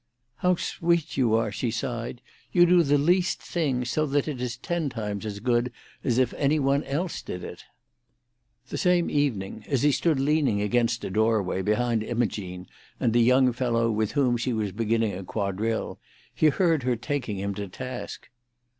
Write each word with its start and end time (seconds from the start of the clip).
"How 0.37 0.55
sweet 0.55 1.15
you 1.15 1.35
are!" 1.35 1.51
she 1.51 1.69
sighed. 1.69 2.23
"You 2.51 2.65
do 2.65 2.81
the 2.81 2.97
least 2.97 3.39
thing 3.39 3.85
so 3.85 4.07
that 4.07 4.27
it 4.27 4.41
is 4.41 4.57
ten 4.57 4.89
times 4.89 5.27
as 5.27 5.39
good 5.39 5.71
as 6.03 6.17
if 6.17 6.33
any 6.39 6.57
one 6.57 6.83
else 6.85 7.21
did 7.21 7.43
it." 7.43 7.65
The 8.69 8.79
same 8.79 9.11
evening, 9.11 9.63
as 9.67 9.83
he 9.83 9.91
stood 9.91 10.19
leaning 10.19 10.59
against 10.59 11.03
a 11.03 11.11
doorway, 11.11 11.61
behind 11.61 12.01
Imogene 12.01 12.65
and 12.99 13.15
a 13.15 13.19
young 13.19 13.53
fellow 13.53 13.91
with 13.91 14.13
whom 14.13 14.37
she 14.37 14.53
was 14.53 14.71
beginning 14.71 15.13
a 15.13 15.23
quadrille, 15.23 15.99
he 16.33 16.47
heard 16.47 16.81
her 16.81 16.95
taking 16.95 17.37
him 17.37 17.53
to 17.53 17.67
task. 17.67 18.27